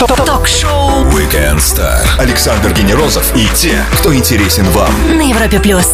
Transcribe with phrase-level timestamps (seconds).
[0.00, 2.00] Ток-шоу Weekend Star.
[2.18, 4.90] Александр Генерозов и те, кто интересен вам.
[5.14, 5.86] на Европе плюс.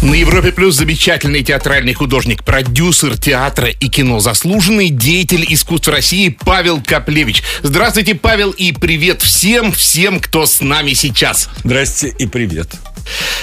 [0.00, 6.82] На Европе Плюс замечательный театральный художник, продюсер театра и кино, заслуженный деятель искусств России Павел
[6.82, 7.42] Каплевич.
[7.62, 11.50] Здравствуйте, Павел, и привет всем, всем, кто с нами сейчас.
[11.64, 12.70] Здрасте и привет.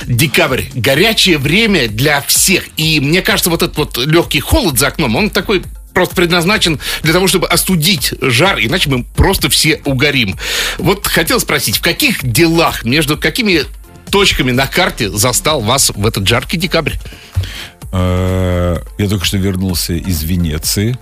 [0.06, 0.64] Декабрь.
[0.74, 2.64] Горячее время для всех.
[2.78, 5.62] И мне кажется, вот этот вот легкий холод за окном, он такой
[5.94, 10.38] просто предназначен для того, чтобы остудить жар, иначе мы просто все угорим.
[10.78, 13.64] Вот хотел спросить, в каких делах, между какими
[14.10, 16.94] точками на карте застал вас в этот жаркий декабрь?
[17.92, 20.98] Э, Я только что вернулся из Венеции,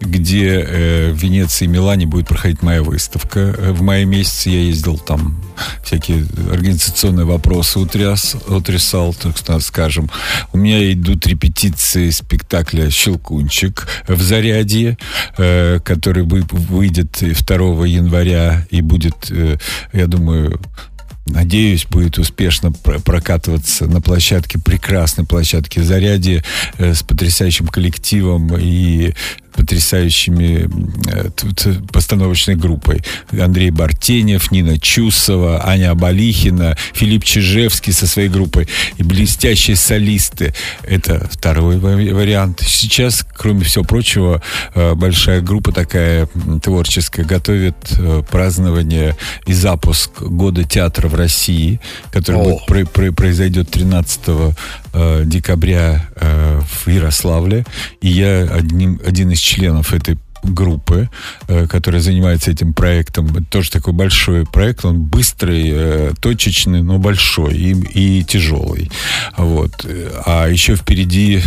[0.00, 3.40] где э, в Венеции и Милане будет проходить моя выставка.
[3.40, 5.40] Э, В мае месяце я ездил там,
[5.84, 10.10] всякие организационные вопросы утряс, утрясал, так скажем.
[10.52, 14.96] У меня идут репетиции спектакля «Щелкунчик» в Зарядье,
[15.36, 19.30] который вы- выйдет 2 января и будет,
[19.92, 20.60] я думаю,
[21.28, 26.42] Надеюсь, будет успешно про- прокатываться на площадке, прекрасной площадке Заряди
[26.78, 29.14] э, с потрясающим коллективом и
[29.58, 30.68] потрясающими
[31.10, 31.30] э,
[31.92, 33.02] постановочной группой.
[33.32, 40.54] Андрей Бартенев, Нина Чусова, Аня Абалихина, Филипп Чижевский со своей группой и блестящие солисты.
[40.82, 42.62] Это второй ва- вариант.
[42.66, 44.40] Сейчас, кроме всего прочего,
[44.74, 46.28] э, большая группа такая
[46.62, 51.80] творческая готовит э, празднование и запуск года театра в России,
[52.12, 52.44] который О.
[52.44, 54.54] будет про- про- произойдет 13
[54.94, 57.64] э, декабря в Ярославле.
[58.00, 61.08] И я одним, один из членов этой группы,
[61.48, 63.44] э, которая занимается этим проектом.
[63.46, 64.84] Тоже такой большой проект.
[64.84, 68.90] Он быстрый, э, точечный, но большой и, и тяжелый.
[69.36, 69.86] Вот.
[70.26, 71.42] А еще впереди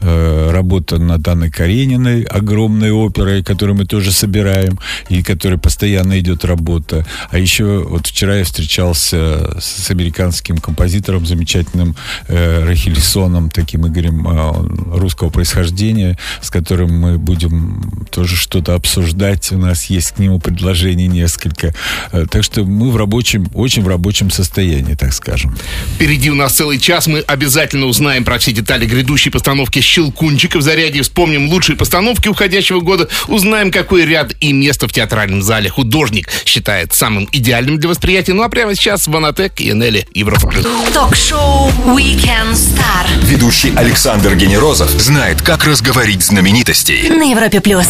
[0.00, 6.44] э, работа над Анной Карениной, огромной оперой, которую мы тоже собираем, и которой постоянно идет
[6.44, 7.06] работа.
[7.30, 11.96] А еще вот вчера я встречался с, американским композитором замечательным
[12.28, 19.52] э, Рахилисоном, таким Игорем э, русского происхождения, с которым мы будем тоже что-то обсуждать.
[19.52, 21.74] У нас есть к нему предложений несколько.
[22.12, 25.56] Э, так что мы в рабочем, очень в рабочем состоянии, так скажем.
[25.94, 27.06] Впереди у нас целый час.
[27.06, 29.49] Мы обязательно узнаем про все детали грядущей постановки
[29.80, 31.02] «Щелкунчика» в заряде.
[31.02, 33.08] Вспомним лучшие постановки уходящего года.
[33.28, 38.32] Узнаем, какой ряд и место в театральном зале художник считает самым идеальным для восприятия.
[38.32, 40.66] Ну а прямо сейчас Ванатек и Нелли Европа Плюс.
[40.92, 47.08] Ток-шоу Weekend Star Ведущий Александр Генерозов знает, как разговорить знаменитостей.
[47.08, 47.86] на Европе плюс.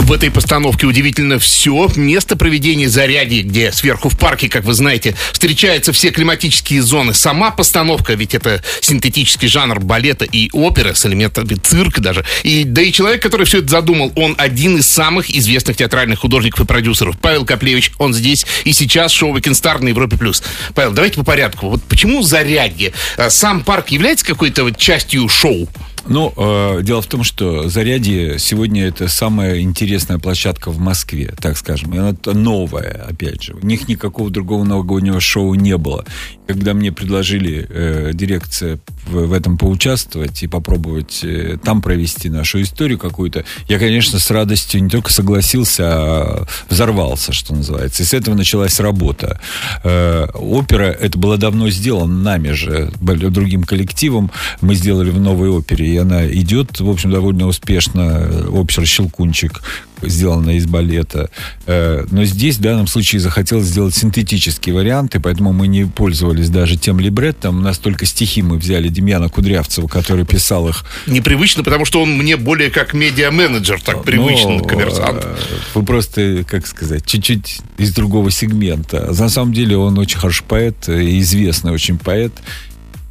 [0.00, 1.88] В этой постановке удивительно все.
[1.94, 7.14] Место проведения заряди, где сверху в парке, как вы знаете, встречаются все климатические зоны.
[7.14, 12.24] Сама постановка, ведь это синтетический жанр балета и оперы с элементами цирка даже.
[12.42, 16.60] И, да и человек, который все это задумал, он один из самых известных театральных художников
[16.60, 17.16] и продюсеров.
[17.20, 20.16] Павел Каплевич, он здесь и сейчас шоу Weekend Star на Европе+.
[20.16, 20.42] плюс.
[20.74, 21.68] Павел, давайте по порядку.
[21.68, 22.92] Вот почему зарядье?
[23.16, 25.68] А Сам парк является какой-то вот частью шоу?
[26.06, 31.56] Ну, э, дело в том, что Зарядье сегодня это самая интересная площадка в Москве, так
[31.56, 31.94] скажем.
[31.94, 33.54] И она новая, опять же.
[33.54, 36.04] У них никакого другого новогоднего шоу не было.
[36.46, 42.98] Когда мне предложили э, дирекция в, этом поучаствовать и попробовать э, там провести нашу историю
[42.98, 48.02] какую-то, я, конечно, с радостью не только согласился, а взорвался, что называется.
[48.02, 49.40] И с этого началась работа.
[49.84, 54.30] Э, опера, это было давно сделано нами же, другим коллективом.
[54.60, 58.00] Мы сделали в новой опере, и она идет, в общем, довольно успешно.
[58.00, 59.62] Э, Опера «Щелкунчик»,
[60.02, 61.30] сделана из балета.
[61.66, 66.50] Э, Но здесь, в данном случае, захотелось сделать синтетический вариант, и поэтому мы не пользовались
[66.50, 67.58] даже тем либреттом.
[67.58, 72.16] У нас только стихи мы взяли Демьяна Кудрявцева, который писал их Непривычно, потому что он
[72.16, 75.24] мне более как медиа-менеджер, так ну, коммерсант.
[75.24, 75.36] э,
[75.74, 79.12] Вы просто, как сказать, чуть-чуть из другого сегмента.
[79.12, 82.32] На самом деле он очень хороший поэт, э, известный очень поэт.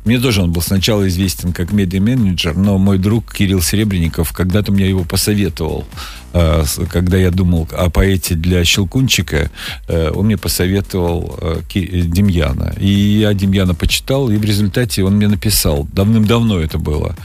[0.05, 4.87] Мне тоже он был сначала известен как медиа-менеджер, но мой друг Кирилл Серебренников когда-то мне
[4.87, 5.85] его посоветовал.
[6.33, 9.51] Э, Когда я думал о поэте для Щелкунчика,
[9.87, 12.75] э, он мне посоветовал э, Демьяна.
[12.79, 15.87] И я Демьяна почитал, и в результате он мне написал.
[15.91, 17.16] Давным-давно это было.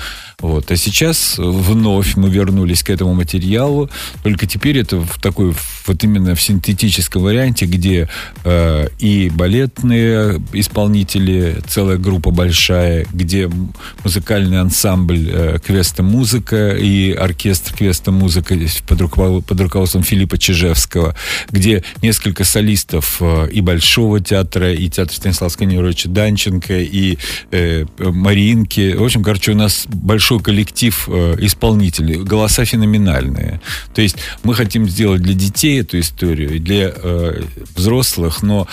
[0.40, 0.70] Вот.
[0.70, 3.88] А сейчас вновь мы вернулись к этому материалу,
[4.22, 5.54] только теперь это в такой
[5.86, 8.08] вот именно в синтетическом варианте, где
[8.44, 12.63] э, и балетные исполнители, целая группа большая,
[13.12, 18.56] где м- музыкальный ансамбль э, Квеста Музыка и оркестр Квеста Музыка
[18.86, 21.14] под, руковод- под руководством Филиппа Чижевского,
[21.50, 27.18] где несколько солистов э, и Большого театра, и театра Станислава Сканировича Данченко, и
[27.50, 28.94] э, Маринки.
[28.94, 33.60] В общем, короче, у нас большой коллектив э, исполнителей, голоса феноменальные.
[33.94, 37.42] То есть мы хотим сделать для детей эту историю, и для э,
[37.76, 38.66] взрослых, но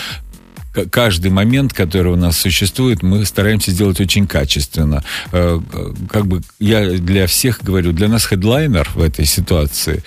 [0.90, 5.04] каждый момент, который у нас существует, мы стараемся сделать очень качественно.
[5.32, 5.60] Э,
[6.10, 10.04] как бы я для всех говорю, для нас хедлайнер в этой ситуации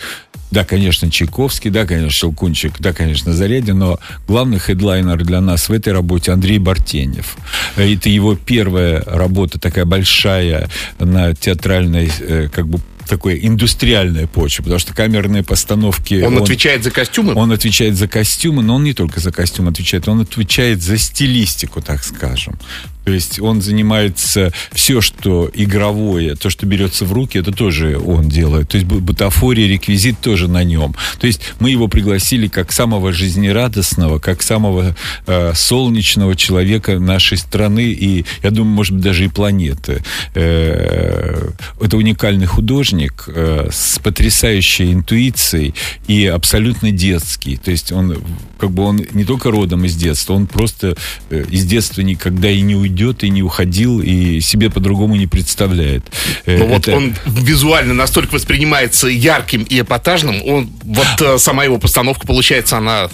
[0.54, 5.72] да, конечно, Чайковский, да, конечно, Щелкунчик, да, конечно, Зарядин, но главный хедлайнер для нас в
[5.72, 7.36] этой работе Андрей Бартенев.
[7.74, 10.70] Это его первая работа, такая большая
[11.00, 12.78] на театральной, э, как бы
[13.08, 16.22] такой индустриальная почва, потому что камерные постановки...
[16.22, 17.34] Он, он отвечает за костюмы?
[17.34, 21.80] Он отвечает за костюмы, но он не только за костюм отвечает, он отвечает за стилистику,
[21.80, 22.58] так скажем.
[23.04, 28.28] То есть он занимается все, что игровое, то, что берется в руки, это тоже он
[28.28, 28.70] делает.
[28.70, 30.94] То есть бутафория, реквизит тоже на нем.
[31.18, 34.96] То есть мы его пригласили как самого жизнерадостного, как самого
[35.26, 40.02] э, солнечного человека нашей страны и, я думаю, может быть, даже и планеты.
[40.34, 41.50] Э,
[41.80, 45.74] это уникальный художник э, с потрясающей интуицией
[46.06, 47.56] и абсолютно детский.
[47.56, 48.16] То есть он
[48.58, 50.96] как бы он не только родом из детства, он просто
[51.28, 55.26] э, из детства никогда и не уйдет уйдет и не уходил, и себе по-другому не
[55.26, 56.04] представляет.
[56.46, 56.64] Э, Это...
[56.64, 62.78] вот он визуально настолько воспринимается ярким и эпатажным, он, вот э, сама его постановка, получается,
[62.78, 63.08] она...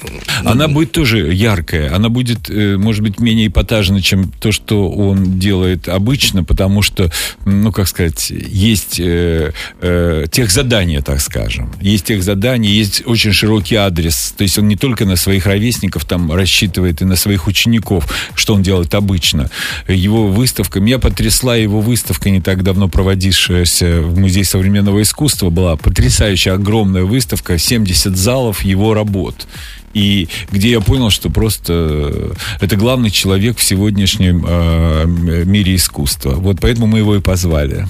[0.44, 5.38] Она будет тоже яркая, она будет, э, может быть, менее эпатажна, чем то, что он
[5.38, 7.11] делает обычно, потому что,
[7.47, 11.73] ну, как сказать, есть э, э, тех задания, так скажем.
[11.81, 14.35] Есть тех задания, есть очень широкий адрес.
[14.37, 18.05] То есть он не только на своих ровесников там рассчитывает и на своих учеников,
[18.35, 19.50] что он делает обычно
[19.89, 20.81] его выставка.
[20.81, 25.51] Меня потрясла его выставка, не так давно проводившаяся в Музее современного искусства.
[25.51, 29.47] Была потрясающая огромная выставка, 70 залов его работ
[29.95, 36.35] и где я понял, что просто э, это главный человек в сегодняшнем э, мире искусства.
[36.35, 37.87] Вот поэтому мы его и позвали.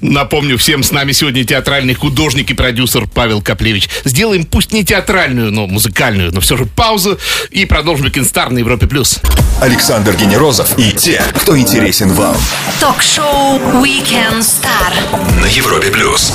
[0.00, 3.88] Напомню всем, с нами сегодня театральный художник и продюсер Павел Каплевич.
[4.04, 7.18] Сделаем пусть не театральную, но музыкальную, но все же паузу
[7.50, 8.86] и продолжим Кинстар на Европе+.
[8.86, 9.20] плюс.
[9.60, 12.36] Александр Генерозов и те, кто интересен вам.
[12.80, 15.90] Ток-шоу Weekend Star на Европе+.
[15.90, 16.32] плюс.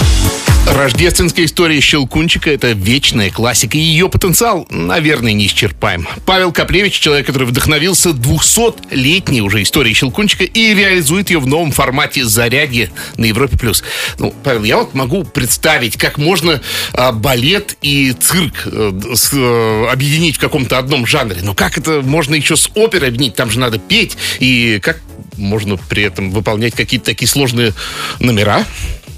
[0.69, 6.07] Рождественская история Щелкунчика– это вечная классика, и ее потенциал, наверное, неисчерпаем.
[6.25, 12.25] Павел Каплевич– человек, который вдохновился 200-летней уже историей Щелкунчика и реализует ее в новом формате
[12.25, 13.57] «Зарядье» на Европе+.
[13.57, 13.83] плюс.
[14.19, 16.61] Ну, Павел, я вот могу представить, как можно
[16.93, 21.37] а, балет и цирк а, с, а, объединить в каком-то одном жанре.
[21.43, 23.35] Но как это можно еще с оперой объединить?
[23.35, 24.17] Там же надо петь.
[24.39, 24.99] И как
[25.37, 27.73] можно при этом выполнять какие-то такие сложные
[28.19, 28.65] номера?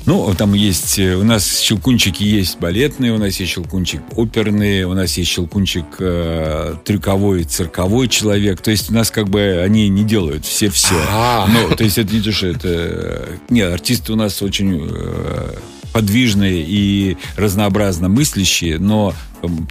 [0.09, 4.95] Ну, там есть, э, у нас щелкунчики есть балетные, у нас есть щелкунчик оперные, у
[4.95, 8.59] нас есть щелкунчик э, трюковой, цирковой человек.
[8.59, 10.95] То есть у нас как бы они не делают все все.
[11.47, 13.29] Ну, то есть это не то, что это...
[13.51, 15.53] Нет, артисты у нас очень э,
[15.94, 19.13] подвижные и разнообразно мыслящие, но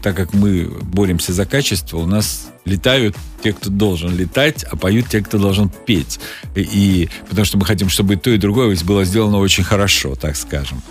[0.02, 5.08] так как мы боремся за качество, у нас летают те, кто должен летать, а поют
[5.08, 6.18] те, кто должен петь.
[6.54, 10.14] И, и потому что мы хотим, чтобы и то, и другое было сделано очень хорошо,
[10.14, 10.82] так скажем.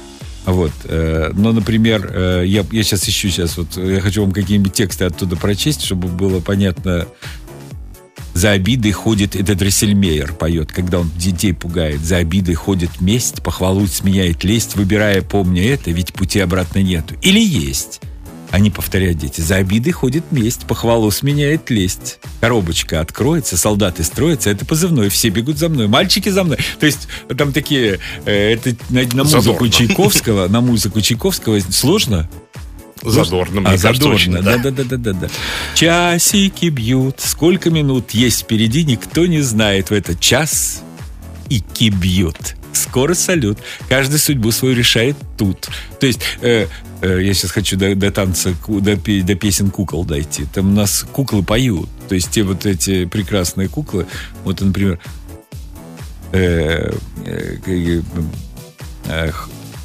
[0.45, 0.71] Вот.
[0.85, 5.03] Э, но, например, э, я, я сейчас ищу сейчас, вот я хочу вам какие-нибудь тексты
[5.03, 7.05] оттуда прочесть, чтобы было понятно.
[8.37, 12.01] За обидой ходит, это Дрессельмейер поет, когда он детей пугает.
[12.01, 17.15] За обидой ходит месть, похвалу сменяет лесть, выбирая, помня это, ведь пути обратно нету.
[17.23, 17.99] Или есть.
[18.51, 19.41] Они повторяют дети.
[19.41, 22.19] За обиды ходит месть, похвалу сменяет лесть.
[22.39, 26.59] Коробочка откроется, солдаты строятся, это позывной, все бегут за мной, мальчики за мной.
[26.79, 29.71] То есть там такие, э, это на, на музыку Задорно.
[29.71, 32.29] Чайковского, на музыку Чайковского сложно?
[33.03, 34.57] Задорно, мне а, кажется, задорно, очень, да.
[34.57, 35.27] да, да, да, да, да.
[35.75, 40.83] Часики бьют, сколько минут есть впереди, никто не знает в этот час.
[41.49, 42.55] И бьют.
[42.73, 43.59] Скоро салют.
[43.89, 45.69] Каждый судьбу свою решает тут.
[45.99, 46.67] То есть э,
[47.01, 50.45] э, я сейчас хочу до, до танца, до, до песен кукол дойти.
[50.53, 51.89] Там у нас куклы поют.
[52.07, 54.05] То есть те вот эти прекрасные куклы.
[54.43, 54.99] Вот, например,
[56.33, 56.91] э,
[57.25, 58.01] э, э,
[59.07, 59.31] э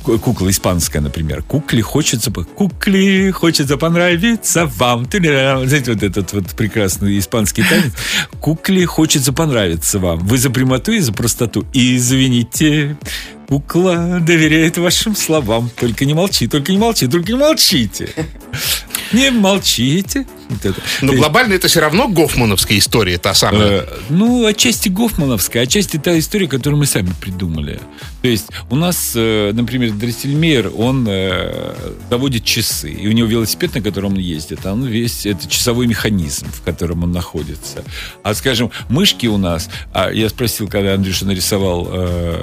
[0.02, 1.42] кукла испанская, например.
[1.42, 2.30] Кукле хочется...
[2.30, 5.06] Кукле хочется понравиться вам.
[5.10, 7.92] Знаете, вот этот вот прекрасный испанский танец.
[8.40, 10.18] Кукле хочется понравиться вам.
[10.20, 11.64] Вы за прямоту и за простоту.
[11.72, 12.96] Извините,
[13.48, 15.70] кукла доверяет вашим словам.
[15.78, 18.08] Только не молчи, только не молчи, только не молчите.
[19.12, 20.26] Не молчите.
[21.00, 23.82] Но глобально это все равно гофмановская история, та самая.
[23.82, 27.80] Э, ну, отчасти гофмановская, отчасти та история, которую мы сами придумали.
[28.22, 31.74] То есть у нас, э, например, Дрессельмейер, он э,
[32.10, 36.46] заводит часы, и у него велосипед, на котором он ездит, он весь это часовой механизм,
[36.52, 37.84] в котором он находится.
[38.22, 41.88] А, скажем, мышки у нас, а я спросил, когда Андрюша нарисовал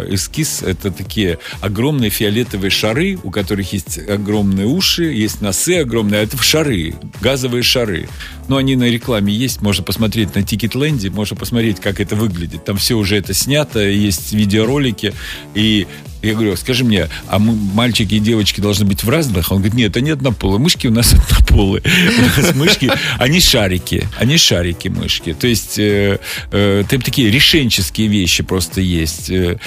[0.10, 6.24] эскиз, это такие огромные фиолетовые шары, у которых есть огромные уши, есть носы огромные, а
[6.24, 7.99] это шары, газовые шары.
[8.48, 12.66] Но они на рекламе есть, можно посмотреть на Тикетленде, можно посмотреть, как это выглядит.
[12.66, 15.14] Там все уже это снято, есть видеоролики.
[15.56, 15.88] И
[16.22, 19.52] я говорю, скажи мне, а мы, мальчики и девочки должны быть в разных?
[19.52, 20.60] Он говорит, нет, они однополые.
[20.60, 21.82] Мышки у нас однополые.
[21.86, 24.08] У нас мышки, они шарики.
[24.18, 25.34] Они шарики мышки.
[25.34, 26.20] То есть э,
[26.52, 29.30] э, там такие решенческие вещи просто есть.
[29.30, 29.58] Э,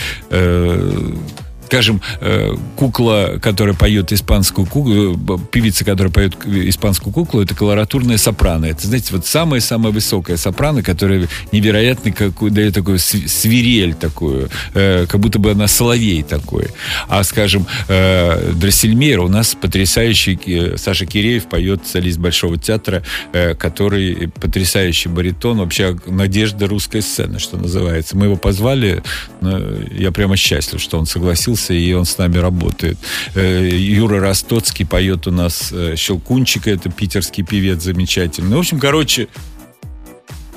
[1.72, 8.18] скажем, э, кукла, которая поет испанскую куклу, э, певица, которая поет испанскую куклу, это колоратурная
[8.18, 8.66] сопрано.
[8.66, 15.18] Это, знаете, вот самая-самая высокая сопрано, которая невероятно как, дает такую свирель такую, э, как
[15.18, 16.66] будто бы она соловей такой.
[17.08, 23.02] А, скажем, Дроссельмейр у нас потрясающий Саша Киреев поет солист Большого театра,
[23.32, 28.14] который потрясающий баритон, вообще надежда русской сцены, что называется.
[28.14, 29.02] Мы его позвали,
[29.40, 32.98] я прямо счастлив, что он согласился согласился, и он с нами работает.
[33.34, 38.50] Э, Юра Ростоцкий поет у нас э, Щелкунчика, это питерский певец замечательный.
[38.50, 39.28] Ну, в общем, короче,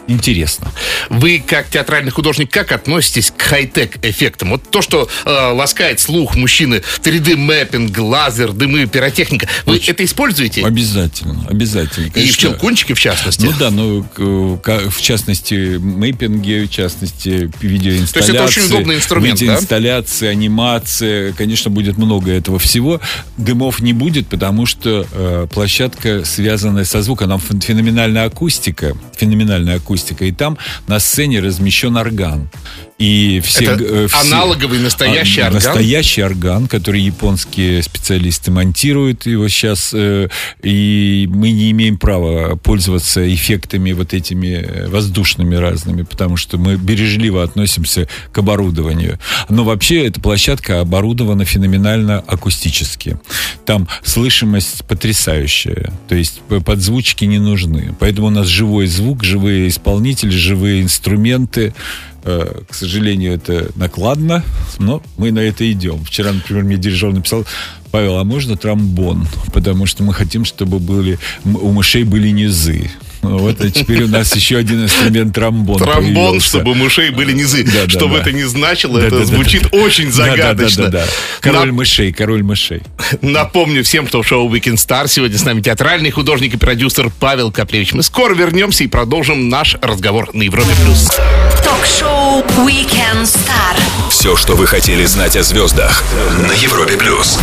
[0.08, 0.72] интересно.
[1.10, 4.52] Вы, как театральный художник, как относитесь к хай-тек эффектам?
[4.52, 9.94] Вот то, что э, ласкает слух мужчины, 3D-мэппинг, лазер, дымы, пиротехника, вы Очень.
[9.94, 10.66] это используете?
[10.66, 12.12] Обязательно, обязательно.
[12.12, 12.30] Конечно.
[12.30, 13.46] И в Челкунчике, в частности?
[13.46, 18.14] Ну да, ну, в частности, мэппинги, в частности, видеоинсталляции.
[18.14, 19.56] То есть это очень удобный инструмент, да?
[19.56, 23.02] Инсталляция, анимация, конечно, будет много этого всего.
[23.38, 29.95] Дымов не будет, потому что э, площадка, связанная со звуком, она феноменальная акустика, феноменальная акустика
[29.96, 30.26] акустика.
[30.26, 32.50] И там на сцене размещен орган.
[32.98, 35.62] И все, Это э, все, аналоговый настоящий а, орган?
[35.62, 39.92] Настоящий орган, который японские специалисты монтируют его сейчас.
[39.94, 40.30] Э,
[40.64, 46.78] и мы не имеем права пользоваться эффектами вот этими э, воздушными разными, потому что мы
[46.78, 49.20] бережливо относимся к оборудованию.
[49.50, 53.18] Но вообще эта площадка оборудована феноменально акустически.
[53.66, 55.92] Там слышимость потрясающая.
[56.08, 57.94] То есть подзвучки не нужны.
[58.00, 61.74] Поэтому у нас живой звук, живые исполнители, живые инструменты.
[62.28, 64.44] Э, к сожалению, это накладно,
[64.80, 66.04] но мы на это идем.
[66.04, 67.46] Вчера, например, мне дирижер написал,
[67.92, 69.28] Павел, а можно тромбон?
[69.54, 72.90] Потому что мы хотим, чтобы были, у мышей были низы.
[73.22, 75.78] Вот, а теперь у нас еще один инструмент тромбон.
[75.78, 76.48] Тромбон, появился.
[76.48, 77.64] чтобы мышей были низы.
[77.64, 78.22] Да, Что да, бы да.
[78.22, 80.86] это ни значило, да, это да, звучит да, очень загадочно.
[80.86, 81.12] Да, да, да, да.
[81.42, 81.76] Король Нап...
[81.76, 82.82] мышей, король мышей.
[83.22, 85.08] Напомню всем, кто в шоу Weekend Star.
[85.08, 87.94] Сегодня с нами театральный художник и продюсер Павел Каплевич.
[87.94, 90.70] Мы скоро вернемся и продолжим наш разговор на Европе+.
[90.84, 91.10] плюс.
[91.64, 93.76] Ток-шоу Weekend Star.
[94.10, 96.04] Все, что вы хотели знать о звездах
[96.48, 96.98] на Европе+.
[96.98, 97.40] плюс.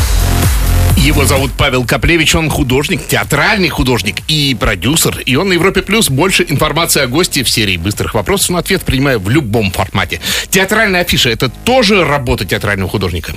[0.97, 5.19] Его зовут Павел Каплевич, он художник, театральный художник и продюсер.
[5.27, 8.83] И он на Европе Плюс больше информации о гости в серии быстрых вопросов на ответ
[8.83, 10.21] принимаю в любом формате.
[10.51, 13.35] Театральная афиша– это тоже работа театрального художника?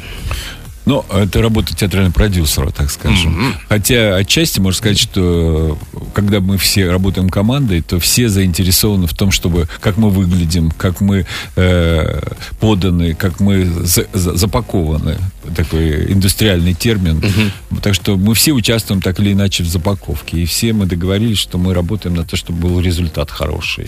[0.86, 3.36] Ну, это работа театрального продюсера, так скажем.
[3.36, 3.54] Mm-hmm.
[3.70, 5.80] Хотя отчасти можно сказать, что
[6.14, 11.02] когда мы все работаем командой, то все заинтересованы в том, чтобы как мы выглядим, как
[11.02, 12.22] мы э,
[12.60, 15.18] поданы, как мы за, за, запакованы.
[15.56, 17.20] Такой индустриальный термин.
[17.20, 17.82] Mm-hmm.
[17.82, 20.40] Так что мы все участвуем так или иначе в запаковке.
[20.40, 23.88] И все мы договорились, что мы работаем на то, чтобы был результат хороший.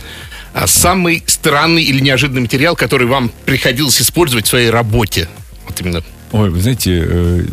[0.54, 5.28] А самый странный или неожиданный материал, который вам приходилось использовать в своей работе?
[5.68, 7.46] Вот именно Ой, вы знаете,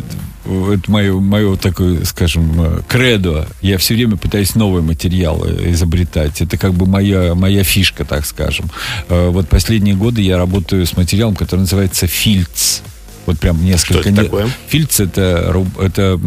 [0.45, 3.47] это мое, мое такое, скажем, э, кредо.
[3.61, 6.41] Я все время пытаюсь новые материалы изобретать.
[6.41, 8.69] Это как бы моя, моя фишка, так скажем.
[9.09, 12.81] Э, вот последние годы я работаю с материалом, который называется фильц.
[13.25, 14.01] Вот прям несколько...
[14.01, 14.49] Что это такое?
[14.67, 16.19] Фильц это, это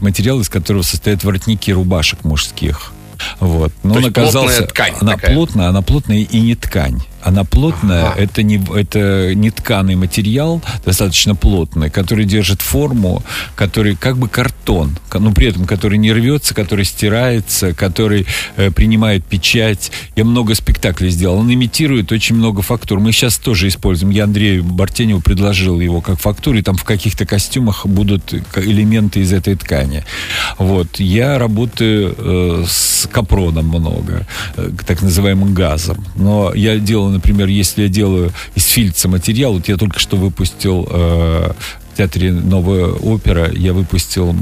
[0.00, 2.92] материал, из которого состоят воротники рубашек мужских.
[3.38, 3.72] Вот.
[3.82, 4.66] Но То он оказался...
[4.66, 5.34] ткань она такая.
[5.34, 7.00] плотная, она плотная и не ткань.
[7.22, 8.20] Она плотная, ага.
[8.20, 13.22] это, не, это не тканый материал, достаточно плотный, который держит форму,
[13.56, 19.24] который как бы картон, но при этом который не рвется, который стирается, который э, принимает
[19.24, 19.92] печать.
[20.16, 21.38] Я много спектаклей сделал.
[21.38, 23.00] Он имитирует очень много фактур.
[23.00, 24.10] Мы сейчас тоже используем.
[24.10, 29.32] Я Андрею Бартеневу предложил его как фактуру, и там в каких-то костюмах будут элементы из
[29.32, 30.04] этой ткани.
[30.58, 31.00] Вот.
[31.00, 36.04] Я работаю э, с капроном много, э, так называемым газом.
[36.16, 40.86] Но я делал например, если я делаю из фильца материал, вот я только что выпустил
[40.90, 41.52] э,
[41.92, 44.34] в театре «Новая опера», я выпустил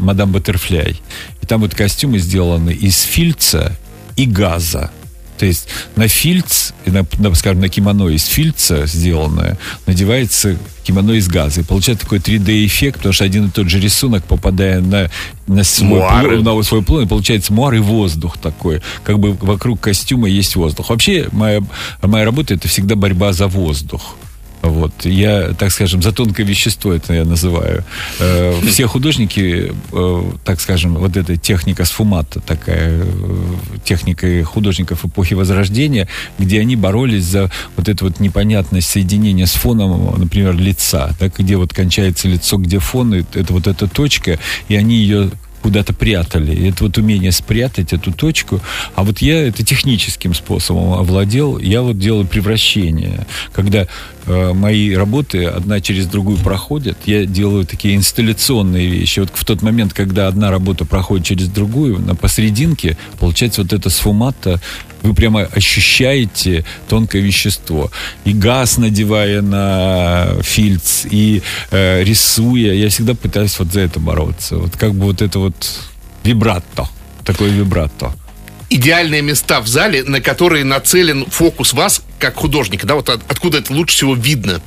[0.00, 1.00] «Мадам Баттерфляй».
[1.40, 3.76] И там вот костюмы сделаны из фильца
[4.16, 4.90] и газа.
[5.38, 11.28] То есть на фильц, на, на, скажем, на кимоно из фильца сделанное, надевается кимоно из
[11.28, 11.60] газа.
[11.60, 15.10] И получается такой 3D-эффект, потому что один и тот же рисунок, попадая на,
[15.46, 18.82] на, свой, плон, на свой плон, и получается муар и воздух такой.
[19.04, 20.90] Как бы вокруг костюма есть воздух.
[20.90, 21.60] Вообще, моя,
[22.02, 24.16] моя работа это всегда борьба за воздух.
[24.62, 24.92] Вот.
[25.04, 27.84] Я, так скажем, за тонкое вещество это я называю.
[28.20, 33.44] Э, все художники, э, так скажем, вот эта техника сфумата, такая э,
[33.84, 40.14] техника художников эпохи Возрождения, где они боролись за вот это вот непонятность соединения с фоном,
[40.18, 44.38] например, лица, так, где вот кончается лицо, где фон, это вот эта точка,
[44.68, 45.30] и они ее
[45.62, 46.54] куда-то прятали.
[46.54, 48.60] И это вот умение спрятать эту точку.
[48.94, 51.58] А вот я это техническим способом овладел.
[51.58, 53.26] Я вот делаю превращение.
[53.52, 53.86] Когда
[54.26, 59.20] мои работы одна через другую проходят, я делаю такие инсталляционные вещи.
[59.20, 63.90] Вот в тот момент, когда одна работа проходит через другую, на посерединке получается вот это
[63.90, 64.60] сфумата
[65.02, 67.90] вы прямо ощущаете тонкое вещество.
[68.24, 74.56] И газ надевая на фильц, и э, рисуя, я всегда пытаюсь вот за это бороться.
[74.56, 75.54] Вот как бы вот это вот
[76.22, 76.88] вибратто,
[77.24, 78.14] такое вибратто
[78.74, 83.58] идеальные места в зале, на которые нацелен фокус вас как художника, да, вот от, откуда
[83.58, 84.60] это лучше всего видно.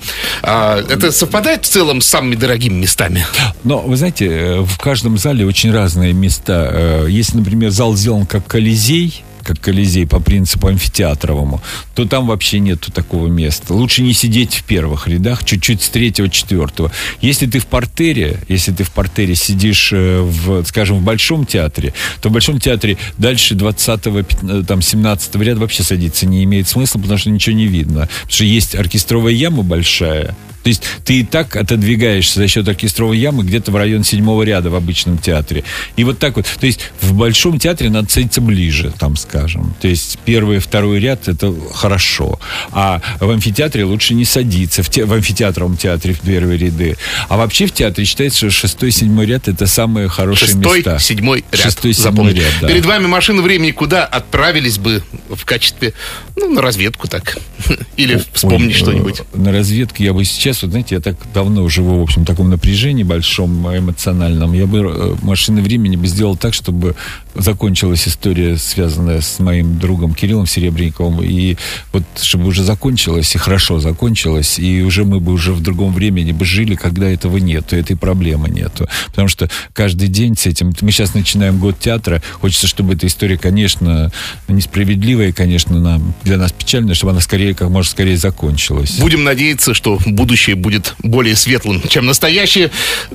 [0.44, 3.26] А, это совпадает в целом с самыми дорогими местами?
[3.64, 6.70] Но, вы знаете, э, в каждом зале очень разные места.
[6.70, 11.62] Э, если, например, зал сделан как Колизей, как Колизей по принципу амфитеатровому,
[11.94, 13.74] то там вообще нету такого места.
[13.74, 16.92] Лучше не сидеть в первых рядах, чуть-чуть с третьего, четвертого.
[17.22, 21.94] Если ты в портере, если ты в портере сидишь, э, в, скажем, в Большом театре,
[22.22, 27.00] то в Большом театре дальше 20-го, э, там, 17 ряда вообще садиться не имеет смысла,
[27.00, 28.02] потому что ничего не видно.
[28.02, 30.36] Потому что есть оркестровая яма большая,
[30.66, 34.72] то есть ты и так отодвигаешься за счет оркестровой ямы где-то в район седьмого ряда
[34.72, 35.64] в обычном театре.
[35.96, 36.48] И вот так вот.
[36.60, 39.76] То есть в большом театре надо садиться ближе, там скажем.
[39.80, 42.40] То есть первый, второй ряд это хорошо.
[42.72, 44.82] А в амфитеатре лучше не садиться.
[44.82, 46.98] В, те, в амфитеатровом театре в первые ряды.
[47.30, 50.98] А вообще в театре считается, что шестой, седьмой ряд это самые хорошие шестой, места.
[50.98, 51.62] седьмой ряд.
[51.62, 52.70] Шестой, седьмой ряд, да.
[52.70, 55.94] Перед вами машина времени куда отправились бы в качестве,
[56.36, 57.38] ну, на разведку так.
[57.98, 59.22] Или вспомнить что-нибудь.
[59.36, 62.26] На разведку я бы сейчас сейчас, вот знаете, я так давно живу, в общем, в
[62.26, 64.54] таком напряжении большом, эмоциональном.
[64.54, 66.96] Я бы э, машины времени бы сделал так, чтобы
[67.34, 71.58] закончилась история, связанная с моим другом Кириллом Серебренниковым, и
[71.92, 76.32] вот чтобы уже закончилась, и хорошо закончилась, и уже мы бы уже в другом времени
[76.32, 78.88] бы жили, когда этого нету, этой проблемы нету.
[79.08, 80.74] Потому что каждый день с этим...
[80.82, 84.12] Мы сейчас начинаем год театра, хочется, чтобы эта история, конечно,
[84.48, 88.98] несправедливая, конечно, нам, для нас печальная, чтобы она скорее, как можно скорее закончилась.
[89.00, 92.72] Будем надеяться, что будущее будет более светлым, чем настоящее.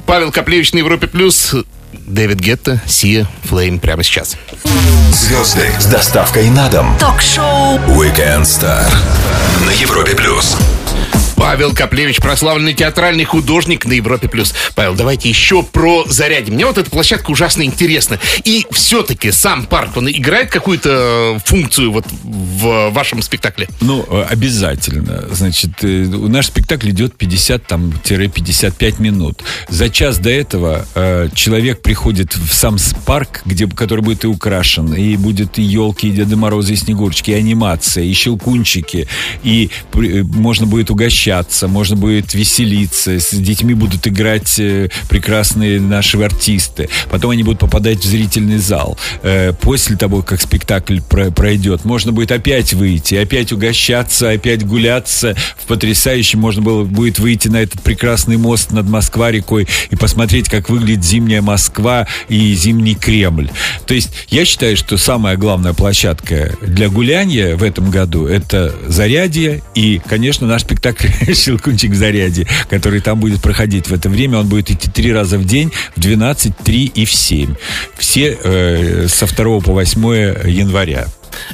[0.06, 1.54] Павел Коплевич на Европе Плюс.
[1.92, 4.36] Дэвид Гетта, Сия, Флейм прямо сейчас.
[5.12, 6.96] Звезды с доставкой на дом.
[6.98, 8.92] Ток-шоу Weekend Star
[9.66, 10.56] на Европе Плюс.
[11.40, 14.28] Павел Коплевич, прославленный театральный художник на Европе+.
[14.28, 14.54] плюс.
[14.74, 16.50] Павел, давайте еще про заряди.
[16.50, 18.18] Мне вот эта площадка ужасно интересна.
[18.44, 23.68] И все-таки сам парк, он играет какую-то функцию вот в вашем спектакле?
[23.80, 25.28] Ну, обязательно.
[25.32, 29.42] Значит, э, наш спектакль идет 50-55 минут.
[29.70, 32.76] За час до этого э, человек приходит в сам
[33.06, 37.30] парк, где, который будет и украшен, и будет и елки, и Деды Морозы, и Снегурочки,
[37.30, 39.08] и анимация, и щелкунчики,
[39.42, 45.80] и э, можно будет угощать общаться, можно будет веселиться, с детьми будут играть э, прекрасные
[45.80, 46.88] наши артисты.
[47.10, 48.98] Потом они будут попадать в зрительный зал.
[49.22, 55.36] Э, после того, как спектакль пройдет, можно будет опять выйти, опять угощаться, опять гуляться.
[55.62, 60.68] В потрясающем можно было будет выйти на этот прекрасный мост над Москва-рекой и посмотреть, как
[60.68, 63.50] выглядит зимняя Москва и зимний Кремль.
[63.86, 69.62] То есть я считаю, что самая главная площадка для гуляния в этом году это Зарядье
[69.74, 74.38] и, конечно, наш спектакль Щелкунчик в заряде, который там будет проходить в это время.
[74.38, 77.54] Он будет идти три раза в день, в 12, 3 и в 7.
[77.96, 81.06] Все э, со 2 по 8 января.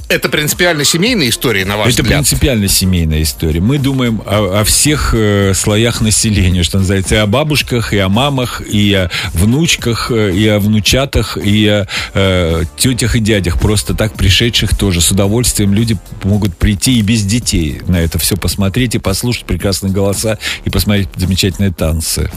[0.08, 2.20] Это принципиально семейная история, на ваш Это взгляд?
[2.20, 3.60] принципиально семейная история.
[3.60, 8.08] Мы думаем о, о всех э, слоях населения, что называется, и о бабушках, и о
[8.08, 13.94] мамах, и о внучках, э, и о внучатах, и о э, тетях и дядях, просто
[13.94, 15.00] так пришедших тоже.
[15.00, 19.92] С удовольствием люди могут прийти и без детей на это все посмотреть и послушать прекрасные
[19.92, 22.30] голоса и посмотреть замечательные танцы.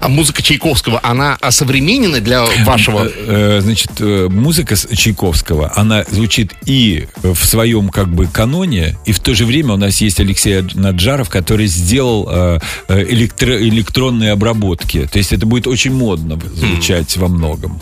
[0.00, 3.06] А музыка Чайковского, она осовременена для вашего?
[3.06, 9.12] Э, э, значит, э, музыка Чайковского, она звучит и в своем как бы каноне, и
[9.12, 14.32] в то же время у нас есть Алексей Наджаров, который сделал э, э электро электронные
[14.32, 15.08] обработки.
[15.10, 17.20] То есть это будет очень модно звучать mm.
[17.20, 17.80] во многом.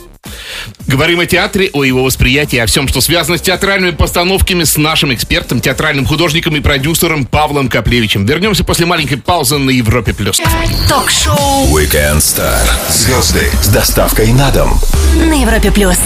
[0.87, 5.15] Говорим о театре, о его восприятии, о всем, что связано с театральными постановками с нашим
[5.15, 8.27] экспертом, театральным художником и продюсером Павлом Коплевичем.
[8.27, 10.13] Вернемся после маленькой паузы на Европе+.
[10.13, 10.41] плюс.
[10.89, 12.61] Ток-шоу Weekend Star.
[12.91, 14.79] Звезды с доставкой на дом.
[15.17, 15.99] на Европе плюс.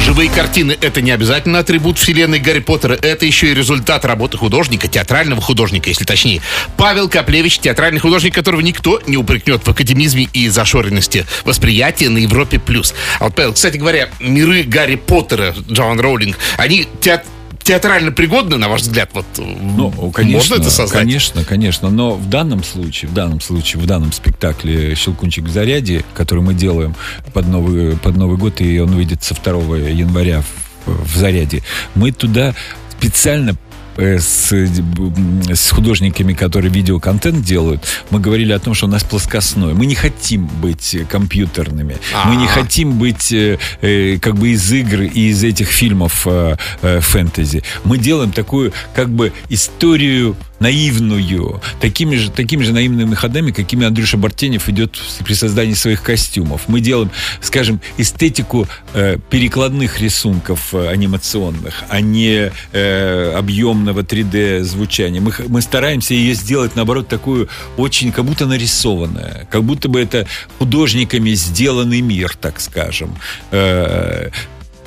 [0.00, 4.86] Живые картины— это не обязательно атрибут вселенной Гарри Поттера, это еще и результат работы художника,
[4.86, 6.40] театрального художника, если точнее.
[6.76, 12.60] Павел Коплевич, театральный художник, которого никто не упрекнет в академизме и зашоренности восприятия на Европе+.
[12.60, 12.94] плюс.
[13.20, 17.24] А вот, Павел, кстати говоря, миры Гарри Поттера, Джоан Роулинг, они теат-
[17.62, 19.10] театрально пригодны, на ваш взгляд?
[19.12, 21.00] Вот, Ну, конечно, можно это создать?
[21.02, 21.90] конечно, конечно.
[21.90, 26.54] Но в данном случае, в данном случае, в данном спектакле «Щелкунчик в заряде», который мы
[26.54, 26.94] делаем
[27.34, 30.42] под Новый, под Новый год, и он выйдет со 2 января
[30.86, 31.62] в, в заряде,
[31.94, 32.54] мы туда
[32.98, 33.54] специально э,
[33.98, 39.74] с, м, с художниками, которые видеоконтент делают, мы говорили о том, что у нас плоскостной.
[39.74, 41.96] Мы не хотим быть э, компьютерными.
[42.26, 42.48] Мы не А.
[42.48, 47.62] хотим быть э, э, как бы из игр и из этих фильмов э, э, фэнтези.
[47.84, 54.16] Мы делаем такую как бы историю наивную, такими же, такими же наивными ходами, какими Андрюша
[54.16, 56.68] Бартенев идет при создании своих костюмов.
[56.68, 65.20] Мы делаем, скажем, эстетику э, перекладных рисунков э, анимационных, а не э, объемного 3D звучания.
[65.20, 70.26] Мы, мы стараемся ее сделать, наоборот, такую очень, как будто нарисованная, как будто бы это
[70.58, 73.16] художниками сделанный мир, так скажем.
[73.50, 74.30] Э,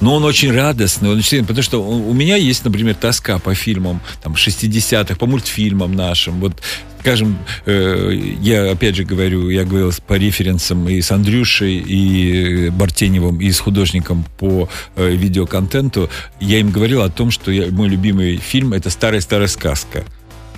[0.01, 4.01] но он очень радостный, он очень, потому что у меня есть, например, тоска по фильмам
[4.21, 6.39] там 60-х, по мультфильмам нашим.
[6.39, 6.53] Вот,
[6.99, 8.11] скажем, э,
[8.41, 13.51] я опять же говорю, я говорил по референсам и с Андрюшей, и э, Бартеневым, и
[13.51, 16.09] с художником по э, видеоконтенту.
[16.39, 20.03] Я им говорил о том, что я- мой любимый фильм это старая-старая сказка.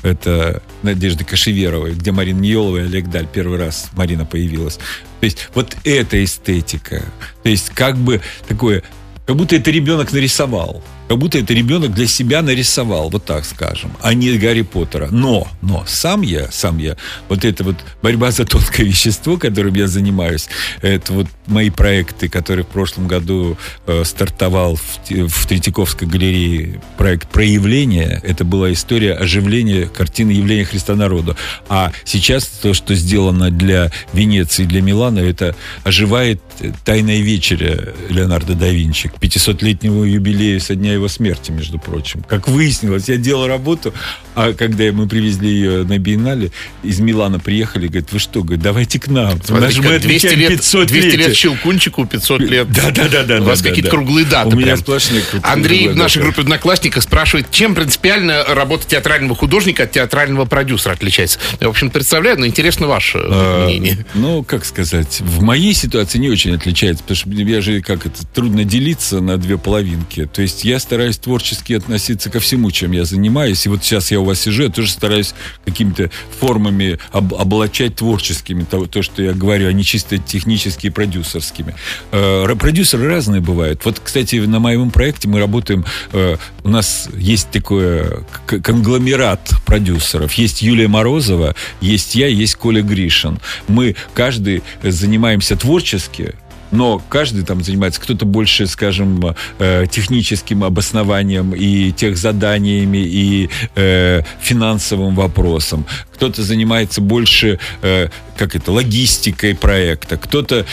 [0.03, 3.25] Это Надежды Кашеверовой, где Марина Ниелова и Олег Даль.
[3.25, 4.75] Первый раз Марина появилась.
[5.21, 7.03] То есть вот эта эстетика.
[7.43, 8.83] То есть как бы такое...
[9.25, 10.83] Как будто это ребенок нарисовал.
[11.13, 15.09] Как будто это ребенок для себя нарисовал, вот так скажем, а не Гарри Поттера.
[15.11, 16.97] Но, но сам я, сам я,
[17.29, 20.47] вот это вот борьба за тонкое вещество, которым я занимаюсь,
[20.81, 27.29] это вот мои проекты, которые в прошлом году э, стартовал в, в Третьяковской галерее проект
[27.29, 28.19] «Проявление».
[28.23, 31.35] Это была история оживления картины явления Христа народу.
[31.69, 36.41] А сейчас то, что сделано для Венеции, для Милана, это оживает
[36.85, 42.23] «Тайная вечеря» Леонардо да Винчи к 500-летнему юбилею со дня его смерти, между прочим.
[42.27, 43.93] Как выяснилось, я делал работу,
[44.35, 46.51] а когда мы привезли ее на биеннале,
[46.83, 49.39] из Милана приехали, говорят, вы что, говорят, давайте к нам.
[49.49, 51.33] Нас же мы Смотри, 200 отмечаем лет, 500 200 лет летия».
[51.33, 52.71] Щелкунчику, 500 лет.
[52.71, 53.41] Да, да, да, да.
[53.41, 53.95] У вас да, какие-то да.
[53.95, 54.49] круглые даты.
[54.49, 54.77] У меня прям.
[54.77, 60.45] сплошные круглые Андрей в нашей группе одноклассников спрашивает, чем принципиально работа театрального художника от театрального
[60.45, 61.39] продюсера отличается.
[61.59, 64.05] Я, в общем, представляю, но интересно ваше А, мнение.
[64.13, 68.25] Ну, как сказать, в моей ситуации не очень отличается, потому что я же, как это,
[68.27, 70.25] трудно делиться на две половинки.
[70.25, 73.65] То есть я стараюсь творчески относиться ко всему, чем я занимаюсь.
[73.65, 75.33] И вот сейчас я у вас сижу, я тоже стараюсь
[75.65, 81.75] какими-то формами об- облачать творческими то, то, что я говорю, а не чисто технически продюсерскими.
[82.11, 83.85] Э, продюсеры разные бывают.
[83.85, 88.03] Вот, кстати, на моем проекте мы работаем, э, у нас есть такой
[88.45, 90.33] конгломерат продюсеров.
[90.33, 93.39] Есть Юлия Морозова, есть я, есть Коля Гришин.
[93.67, 96.33] Мы каждый занимаемся творчески,
[96.73, 104.23] но каждый там занимается, кто-то больше, скажем, э, техническим обоснованием и тех заданиями, и э,
[104.41, 105.85] финансовым вопросом.
[106.13, 110.17] Кто-то занимается больше, э, как это, логистикой проекта.
[110.17, 110.65] Кто-то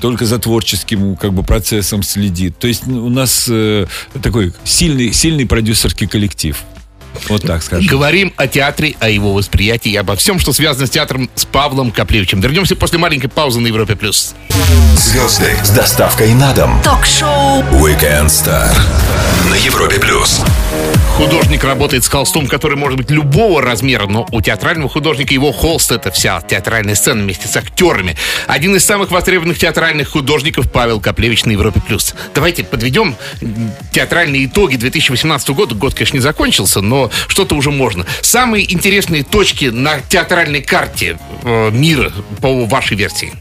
[0.00, 2.58] только за творческим как бы процессом следит.
[2.58, 3.48] То есть ну, у нас
[4.22, 6.56] такой сильный, сильный продюсерский коллектив.
[7.28, 7.86] Вот так скажем.
[7.86, 11.90] Говорим о театре, о его восприятии и обо всем, что связано с театром с Павлом
[11.90, 12.40] Коплевичем.
[12.40, 13.96] Вернемся после маленькой паузы на Европе+.
[13.96, 14.34] плюс.
[14.96, 16.80] Звезды с доставкой на дом.
[16.82, 18.74] Ток-шоу Weekend Star
[19.50, 20.40] на Европе плюс.
[21.16, 25.90] Художник работает с холстом, который может быть любого размера, но у театрального художника его холст—
[25.92, 28.16] это вся театральная сцена вместе с актерами.
[28.46, 31.80] Один из самых востребованных театральных художников Павел Коплевич на Европе+.
[31.80, 32.14] плюс.
[32.34, 33.16] Давайте подведем
[33.92, 35.74] театральные итоги 2018 года.
[35.74, 38.04] Год, конечно, не закончился, но что-то уже можно.
[38.22, 43.32] Самые интересные точки на театральной карте э, мира по вашей версии.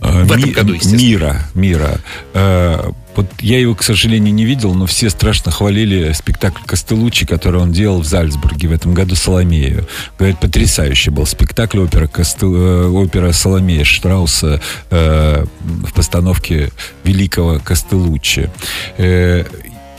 [0.00, 0.76] Э, В этом году.
[0.84, 2.00] Мира, мира.
[2.34, 7.58] Э, Вот я его, к сожалению, не видел, но все страшно хвалили спектакль Костелучи, который
[7.62, 9.88] он делал в Зальцбурге в этом году «Соломею».
[10.18, 12.94] Говорят, потрясающий был спектакль опера, Костел...
[12.94, 14.60] опера «Соломея» Штрауса
[14.90, 16.70] э, в постановке
[17.04, 18.50] великого Костелучи.
[18.98, 19.44] Э,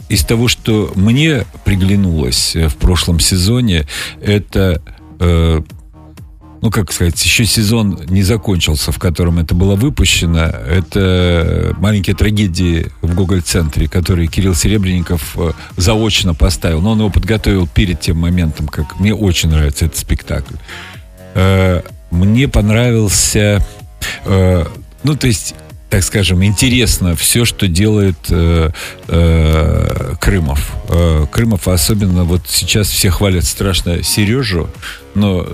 [0.09, 3.87] из того, что мне приглянулось э, в прошлом сезоне,
[4.21, 4.81] это
[5.19, 5.61] э,
[6.61, 10.45] ну, как сказать, еще сезон не закончился, в котором это было выпущено.
[10.45, 16.81] Это маленькие трагедии в Гоголь-центре, которые Кирилл Серебренников э, заочно поставил.
[16.81, 20.55] Но он его подготовил перед тем моментом, как мне очень нравится этот спектакль.
[21.35, 23.65] Э, мне понравился...
[25.03, 25.55] Ну, то есть
[25.89, 28.71] так скажем, интересно все, что делает э,
[29.07, 30.71] э, Крымов.
[30.89, 34.69] Э, Крымов особенно вот сейчас все хвалят страшно Сережу,
[35.17, 35.47] но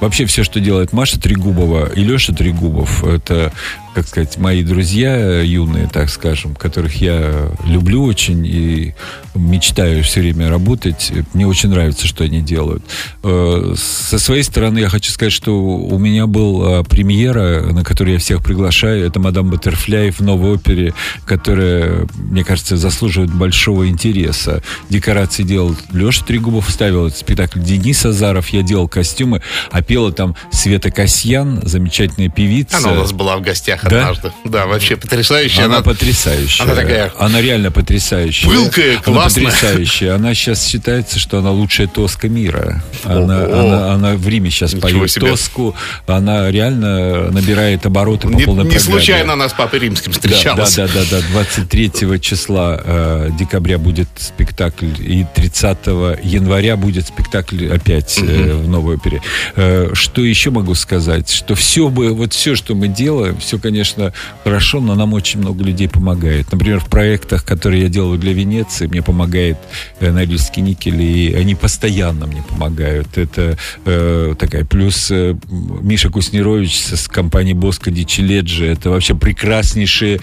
[0.00, 3.52] вообще все, что делает Маша Трегубова и Леша Трегубов, это
[3.98, 8.94] как сказать, мои друзья юные, так скажем, которых я люблю очень и
[9.34, 11.12] мечтаю все время работать.
[11.34, 12.84] Мне очень нравится, что они делают.
[13.24, 18.20] Э, со своей стороны я хочу сказать, что у меня была премьера, на которую я
[18.20, 19.04] всех приглашаю.
[19.04, 24.62] Это «Мадам Баттерфляй» в новой опере, которая, мне кажется, заслуживает большого интереса.
[24.90, 29.40] Декорации делал Леша Трегубов, ставил спектакль Денис Азаров, я делал костюмы,
[29.70, 32.76] а пела там Света Касьян, замечательная певица.
[32.78, 34.00] Она у нас была в гостях Да?
[34.08, 34.32] однажды.
[34.44, 35.64] Да, вообще потрясающая.
[35.64, 36.64] Она, потрясающая.
[36.64, 38.48] она такая Она реально потрясающая.
[38.48, 39.44] пылкая, Она классная.
[39.46, 40.14] потрясающая.
[40.14, 42.82] Она сейчас считается, что она лучшая тоска мира.
[43.04, 45.30] Она, она, она в Риме сейчас Ничего поет себе.
[45.30, 45.74] тоску.
[46.06, 48.92] Она реально набирает обороты по Не, полной не программе.
[48.92, 50.74] случайно она с Папой Римским Да, встречалась.
[50.76, 51.26] да, да, да, да.
[51.32, 55.78] 23 числа э, декабря будет спектакль, и 30
[56.22, 59.22] января будет спектакль опять э, в новой опере.
[59.56, 61.30] Э, что еще могу сказать?
[61.30, 64.12] Что все бы, вот все, что мы делаем, все, конечно,
[64.44, 66.50] хорошо, но нам очень много людей помогает.
[66.52, 69.56] Например, в проектах, которые я делаю для Венеции, мне помогает
[70.00, 73.16] э, Норильский никель, и они постоянно мне помогают.
[73.16, 78.66] Это э, такая плюс э, Миша Куснирович с, компанией Боско Дичеледжи.
[78.66, 80.20] Это вообще прекраснейшие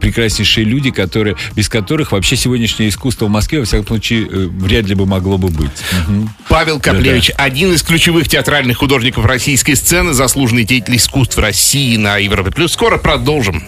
[0.00, 4.86] прекраснейшие люди, которые, без которых вообще сегодняшнее искусство в Москве, во всяком случае, э, вряд
[4.86, 5.70] ли бы могло бы быть.
[6.08, 6.28] Мгм.
[6.52, 12.50] Павел Коплевич, один из ключевых театральных художников российской сцены, заслуженный деятель искусств России на Европе
[12.50, 12.74] Плюс.
[12.74, 13.66] Скоро продолжим.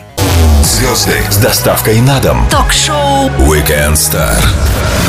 [0.62, 2.46] Звезды с доставкой на дом.
[2.50, 4.36] Ток-шоу Weekend Star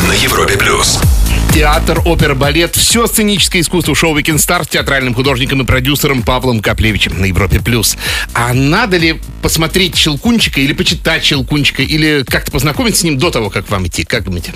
[0.08, 1.00] на Европе плюс.
[1.54, 6.62] Театр, опера, балет, все сценическое искусство шоу Weekend Star с театральным художником и продюсером Павлом
[6.62, 7.60] Коплевичем на Европе+.
[7.60, 7.98] плюс.
[8.34, 13.50] А надо ли посмотреть Щелкунчика или почитать Щелкунчика, или как-то познакомиться с ним до того,
[13.50, 14.06] как вам идти?
[14.06, 14.54] Как думаете?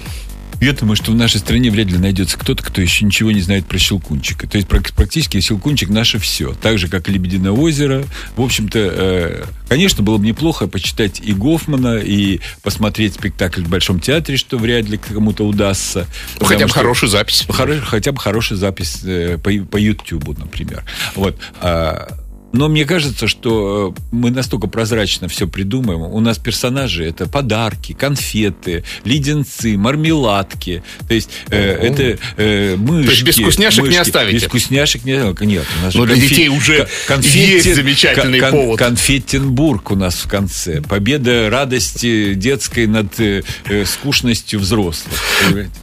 [0.61, 3.65] Я думаю, что в нашей стране вряд ли найдется кто-то, кто еще ничего не знает
[3.65, 4.45] про Щелкунчика.
[4.45, 6.53] То есть прак- практически Щелкунчик наше все.
[6.53, 8.03] Так же, как и Лебединое озеро.
[8.35, 14.01] В общем-то, э, конечно, было бы неплохо почитать и Гофмана, и посмотреть спектакль в Большом
[14.01, 16.07] театре, что вряд ли кому-то удастся.
[16.41, 17.45] Ну, хотя бы что- хорошую запись.
[17.47, 20.83] Хоро- хотя бы хорошая запись э, по, по Ютубу, например.
[21.15, 21.37] Вот.
[21.61, 22.18] А,
[22.51, 26.01] но мне кажется, что э, мы настолько прозрачно все придумаем.
[26.01, 30.83] У нас персонажи это подарки, конфеты, леденцы, мармеладки.
[31.07, 33.05] То есть э, это э, мышки.
[33.05, 34.01] То есть без вкусняшек не мышки.
[34.01, 34.37] оставите?
[34.37, 35.65] Без вкусняшек не Нет.
[35.79, 36.87] У нас Но же для детей уже
[37.21, 38.79] есть замечательный повод.
[38.79, 40.81] Конфеттенбург у нас в конце.
[40.81, 45.13] Победа радости детской над э, э, скучностью взрослых.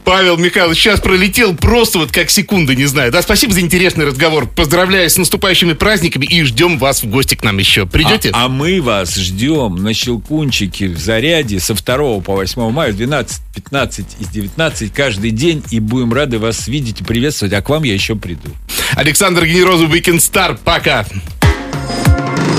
[0.03, 3.11] Павел Михайлович сейчас пролетел просто вот как секунды, не знаю.
[3.11, 4.47] Да, спасибо за интересный разговор.
[4.47, 7.85] Поздравляю с наступающими праздниками и ждем вас в гости к нам еще.
[7.85, 8.31] Придете?
[8.33, 12.97] А, а мы вас ждем на Щелкунчике в Заряде со 2 по 8 мая в
[12.97, 15.61] 12, 15 и 19 каждый день.
[15.69, 17.53] И будем рады вас видеть и приветствовать.
[17.53, 18.49] А к вам я еще приду.
[18.95, 20.57] Александр Генерозов, Weekend Star.
[20.63, 21.05] Пока.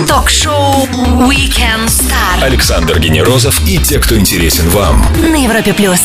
[0.06, 0.86] Ток-шоу
[1.28, 5.04] Weekend Star Александр Генерозов и те, кто интересен вам.
[5.20, 6.00] на Европе плюс.